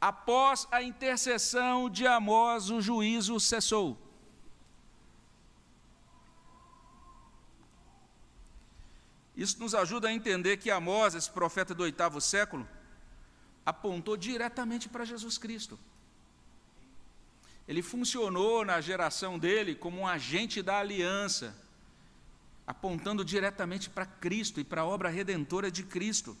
[0.00, 4.07] após a intercessão de Amós, o juízo cessou.
[9.38, 12.68] Isso nos ajuda a entender que Amós, esse profeta do oitavo século,
[13.64, 15.78] apontou diretamente para Jesus Cristo.
[17.68, 21.54] Ele funcionou na geração dele como um agente da aliança
[22.66, 26.36] apontando diretamente para Cristo e para a obra redentora de Cristo.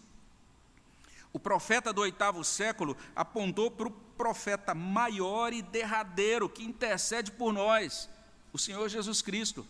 [1.32, 7.52] O profeta do oitavo século apontou para o profeta maior e derradeiro que intercede por
[7.52, 8.10] nós,
[8.52, 9.64] o Senhor Jesus Cristo.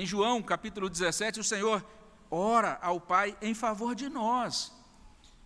[0.00, 1.84] Em João capítulo 17, o Senhor
[2.30, 4.72] ora ao Pai em favor de nós.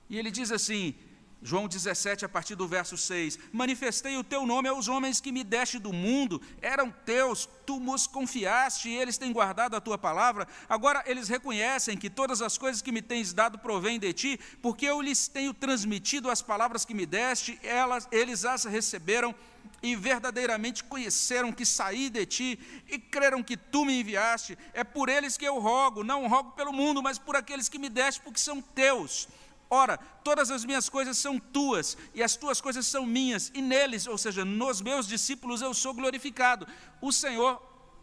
[0.09, 0.94] E ele diz assim:
[1.42, 5.42] João 17, a partir do verso 6: Manifestei o teu nome aos homens que me
[5.42, 10.46] deste do mundo, eram teus, tu nos confiaste e eles têm guardado a tua palavra.
[10.68, 14.86] Agora eles reconhecem que todas as coisas que me tens dado provêm de ti, porque
[14.86, 19.34] eu lhes tenho transmitido as palavras que me deste, elas, eles as receberam
[19.82, 22.58] e verdadeiramente conheceram que saí de ti
[22.88, 24.56] e creram que tu me enviaste.
[24.72, 27.88] É por eles que eu rogo, não rogo pelo mundo, mas por aqueles que me
[27.88, 29.28] deste, porque são teus.
[29.68, 34.06] Ora, todas as minhas coisas são tuas, e as tuas coisas são minhas, e neles,
[34.06, 36.66] ou seja, nos meus discípulos, eu sou glorificado.
[37.00, 37.60] O Senhor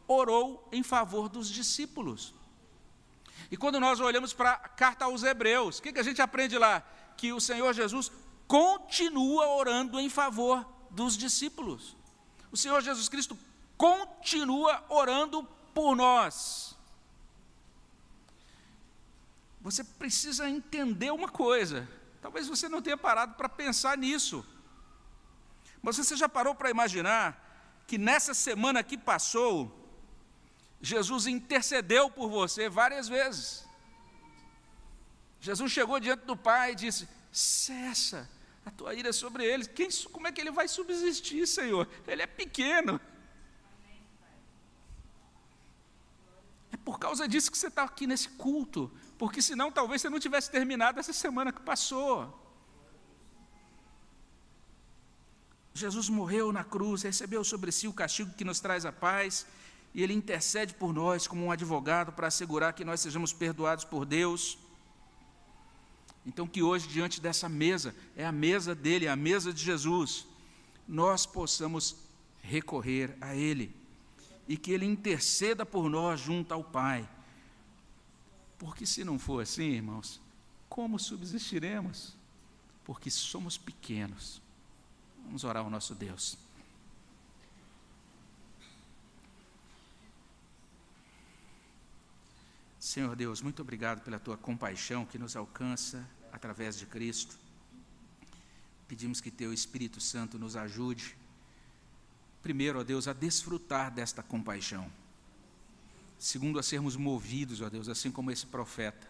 [0.07, 2.33] orou em favor dos discípulos.
[3.49, 6.57] E quando nós olhamos para a carta aos Hebreus, o que, que a gente aprende
[6.57, 6.83] lá?
[7.17, 8.11] Que o Senhor Jesus
[8.47, 11.95] continua orando em favor dos discípulos.
[12.51, 13.37] O Senhor Jesus Cristo
[13.77, 16.71] continua orando por nós
[19.61, 21.87] você precisa entender uma coisa.
[22.21, 24.45] Talvez você não tenha parado para pensar nisso.
[25.81, 29.71] Mas você já parou para imaginar que nessa semana que passou,
[30.81, 33.65] Jesus intercedeu por você várias vezes.
[35.39, 38.29] Jesus chegou diante do Pai e disse: cessa
[38.65, 39.67] a tua ira sobre eles.
[39.67, 41.87] Quem, como é que ele vai subsistir, Senhor?
[42.07, 42.99] Ele é pequeno.
[46.71, 50.19] É por causa disso que você está aqui nesse culto, porque senão talvez você não
[50.19, 52.39] tivesse terminado essa semana que passou.
[55.73, 59.45] Jesus morreu na cruz, recebeu sobre si o castigo que nos traz a paz,
[59.93, 64.05] e ele intercede por nós como um advogado para assegurar que nós sejamos perdoados por
[64.05, 64.57] Deus.
[66.25, 70.27] Então, que hoje, diante dessa mesa, é a mesa dele, a mesa de Jesus,
[70.87, 71.95] nós possamos
[72.41, 73.75] recorrer a Ele
[74.47, 77.07] e que Ele interceda por nós junto ao Pai
[78.61, 80.21] porque se não for assim, irmãos,
[80.69, 82.15] como subsistiremos?
[82.85, 84.39] Porque somos pequenos.
[85.25, 86.37] Vamos orar ao nosso Deus.
[92.91, 97.37] Senhor Deus, muito obrigado pela tua compaixão que nos alcança através de Cristo.
[98.85, 101.15] Pedimos que teu Espírito Santo nos ajude,
[102.43, 104.91] primeiro, ó Deus, a desfrutar desta compaixão
[106.19, 109.07] Segundo, a sermos movidos, ó Deus, assim como esse profeta,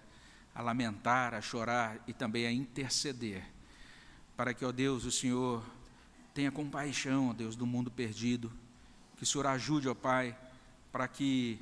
[0.53, 3.43] a lamentar, a chorar e também a interceder,
[4.37, 5.65] para que, ó Deus, o Senhor
[6.35, 8.51] tenha compaixão, ó Deus, do mundo perdido,
[9.17, 10.37] que o Senhor ajude, ó Pai,
[10.91, 11.59] para que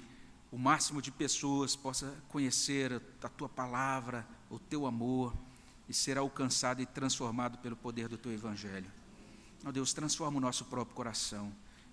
[0.52, 5.34] o máximo de pessoas possa conhecer a tua palavra, o teu amor
[5.88, 8.92] e ser alcançado e transformado pelo poder do teu evangelho.
[9.66, 11.52] Ó Deus, transforma o nosso próprio coração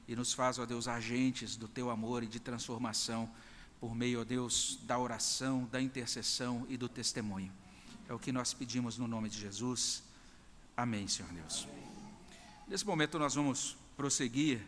[0.09, 3.31] e nos faz, ó Deus, agentes do teu amor e de transformação
[3.81, 7.53] por meio, ó Deus, da oração, da intercessão e do testemunho.
[8.09, 10.03] É o que nós pedimos no nome de Jesus.
[10.77, 11.67] Amém, Senhor Deus.
[12.69, 14.61] Nesse momento nós vamos prosseguir